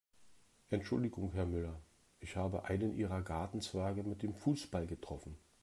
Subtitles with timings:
[0.71, 1.79] Entschuldigung Herr Müller,
[2.21, 5.37] ich habe einen Ihrer Gartenzwerge mit dem Fußball getroffen.